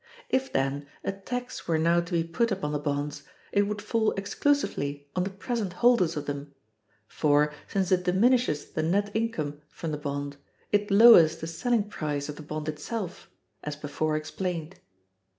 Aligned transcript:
If, 0.29 0.51
then, 0.51 0.87
a 1.03 1.11
tax 1.11 1.67
were 1.67 1.77
now 1.77 2.01
to 2.01 2.11
be 2.11 2.23
put 2.23 2.51
upon 2.51 2.71
the 2.71 2.79
bonds, 2.79 3.21
it 3.51 3.67
would 3.67 3.83
fall 3.83 4.13
exclusively 4.13 5.07
on 5.15 5.25
the 5.25 5.29
present 5.29 5.73
holders 5.73 6.17
of 6.17 6.25
them; 6.25 6.55
for, 7.07 7.53
since 7.67 7.91
it 7.91 8.01
diminishes 8.05 8.65
the 8.71 8.81
net 8.81 9.11
income 9.15 9.61
from 9.69 9.91
the 9.91 9.99
bond, 9.99 10.37
it 10.71 10.89
lowers 10.89 11.37
the 11.37 11.45
selling 11.45 11.83
price 11.87 12.29
of 12.29 12.35
the 12.35 12.41
bond 12.41 12.67
itself, 12.67 13.29
as 13.63 13.75
before 13.75 14.17
explained. 14.17 14.79